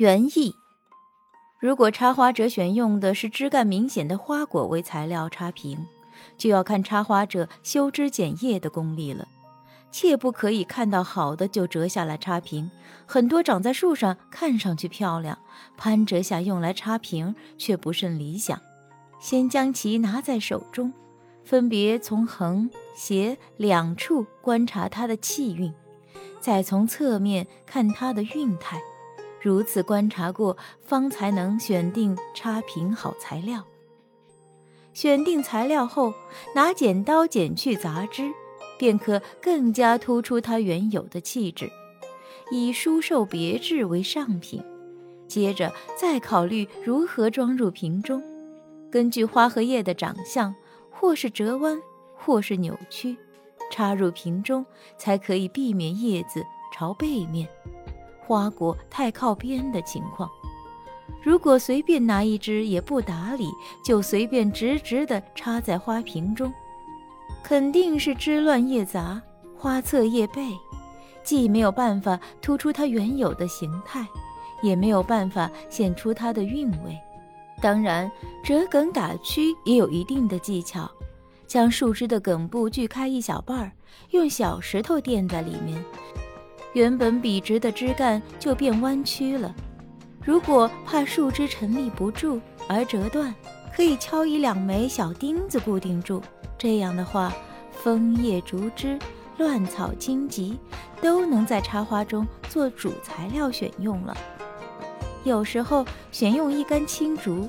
[0.00, 0.54] 园艺。
[1.58, 5.86] 如果插花者选用的是枝干明显的花果为材料插瓶，
[6.38, 9.28] 就要看插花者修枝剪叶的功力了，
[9.90, 12.70] 切不可以看到好的就折下来插瓶。
[13.04, 15.36] 很多长在树上看上去漂亮，
[15.76, 18.58] 攀折下用来插瓶却不甚理想。
[19.20, 20.94] 先将其拿在手中，
[21.44, 25.74] 分别从横、斜两处观察它的气韵，
[26.40, 28.80] 再从侧面看它的韵态。
[29.40, 33.64] 如此观察过，方才能选定插瓶好材料。
[34.92, 36.12] 选定材料后，
[36.54, 38.30] 拿剪刀剪去杂枝，
[38.78, 41.70] 便可更加突出它原有的气质。
[42.50, 44.62] 以疏瘦别致为上品，
[45.28, 48.22] 接着再考虑如何装入瓶中。
[48.90, 50.52] 根据花和叶的长相，
[50.90, 51.80] 或是折弯，
[52.16, 53.16] 或是扭曲，
[53.70, 54.66] 插入瓶中，
[54.98, 56.44] 才可以避免叶子
[56.74, 57.48] 朝背面。
[58.26, 60.30] 花果太靠边的情况，
[61.22, 63.50] 如果随便拿一支也不打理，
[63.84, 66.52] 就随便直直地插在花瓶中，
[67.42, 69.20] 肯定是枝乱叶杂、
[69.56, 70.56] 花侧叶背，
[71.22, 74.06] 既没有办法突出它原有的形态，
[74.62, 76.96] 也没有办法显出它的韵味。
[77.60, 78.10] 当然，
[78.42, 80.90] 折梗打曲也有一定的技巧，
[81.46, 83.72] 将树枝的梗部锯开一小半儿，
[84.12, 85.84] 用小石头垫在里面。
[86.72, 89.54] 原本笔直的枝干就变弯曲了。
[90.24, 93.34] 如果怕树枝沉立不住而折断，
[93.74, 96.22] 可以敲一两枚小钉子固定住。
[96.58, 97.32] 这样的话，
[97.72, 98.98] 枫叶、竹枝、
[99.38, 100.58] 乱草、荆棘
[101.00, 104.16] 都能在插花中做主材料选用了。
[105.24, 107.48] 有时候选用一根青竹，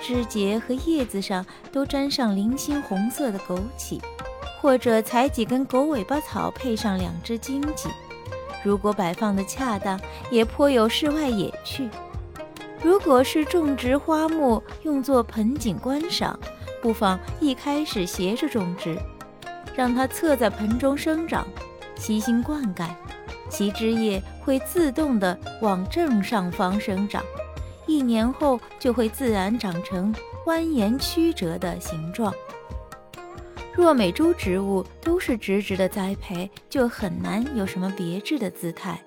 [0.00, 4.00] 枝节和叶子上都沾上零星红色的枸杞，
[4.60, 7.88] 或者采几根狗尾巴草，配上两只荆棘。
[8.62, 9.98] 如果摆放的恰当，
[10.30, 11.88] 也颇有世外野趣。
[12.82, 16.38] 如果是种植花木用作盆景观赏，
[16.80, 18.98] 不妨一开始斜着种植，
[19.76, 21.46] 让它侧在盆中生长，
[21.96, 22.88] 悉心灌溉，
[23.50, 27.22] 其枝叶会自动的往正上方生长，
[27.86, 30.14] 一年后就会自然长成
[30.46, 32.32] 蜿蜒曲折的形状。
[33.80, 39.02] 若每株植物都是直直的栽培，就很难有什么别致的姿态。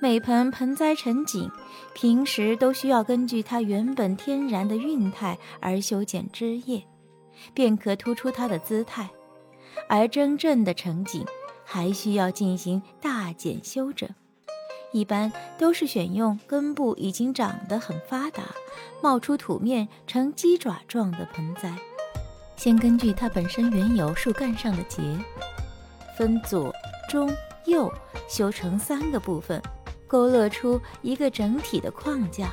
[0.00, 1.48] 每盆盆栽成景，
[1.94, 6.82] 平时都需要根据它原本天然的韵态而修剪枝叶，
[7.54, 9.08] 便可突出它的姿态。
[9.88, 11.24] 而真正的成景，
[11.64, 14.08] 还需要进行大剪修整，
[14.92, 18.42] 一般都是选用根部已经长得很发达、
[19.00, 21.78] 冒出土面呈鸡爪状的盆栽。
[22.62, 25.00] 先根据它本身原有树干上的节，
[26.14, 26.70] 分左、
[27.08, 27.34] 中、
[27.64, 27.90] 右
[28.28, 29.62] 修成三个部分，
[30.06, 32.52] 勾勒出一个整体的框架。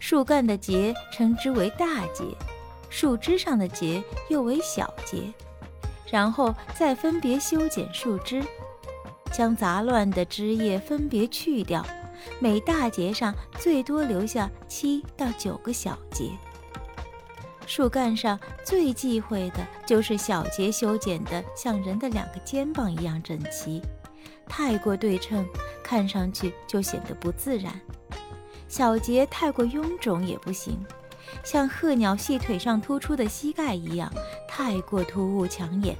[0.00, 2.24] 树干的节称之为大节，
[2.90, 5.32] 树枝上的节又为小节。
[6.10, 8.42] 然后再分别修剪树枝，
[9.32, 11.86] 将杂乱的枝叶分别去掉，
[12.40, 16.32] 每大节上最多留下七到九个小节。
[17.66, 23.80] 树干上最忌讳的就是小节修剪的像人的两个肩膀一样整齐，
[24.46, 25.46] 太过对称，
[25.82, 27.72] 看上去就显得不自然；
[28.68, 30.78] 小节太过臃肿也不行，
[31.42, 34.12] 像鹤鸟细腿上突出的膝盖一样，
[34.46, 35.96] 太过突兀抢眼。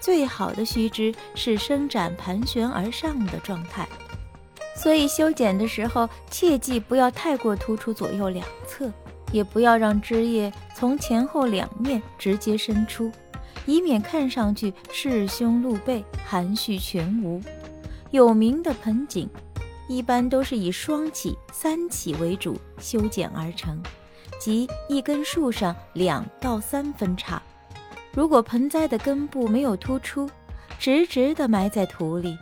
[0.00, 3.86] 最好的须枝是伸展盘旋而上的状态，
[4.74, 8.90] 所以修剪的时候切记不要太过突出左右两侧。
[9.32, 13.10] 也不要让枝叶从前后两面直接伸出，
[13.66, 17.40] 以免看上去赤胸露背、含蓄全无。
[18.10, 19.28] 有名的盆景，
[19.88, 23.80] 一般都是以双起、三起为主修剪而成，
[24.40, 27.40] 即一根树上两到三分叉。
[28.12, 30.28] 如果盆栽的根部没有突出，
[30.78, 32.36] 直直地埋在土里，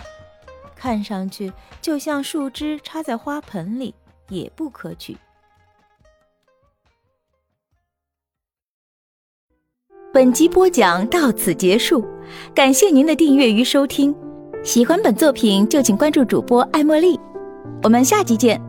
[0.75, 1.53] 看上去
[1.83, 3.95] 就像树枝插在花盆里，
[4.31, 5.15] 也不可取。
[10.11, 12.03] 本集播讲到此结束，
[12.55, 14.15] 感谢您的订阅与收听。
[14.65, 17.21] 喜欢本作品就请关注主播艾茉莉，
[17.83, 18.68] 我们下集见。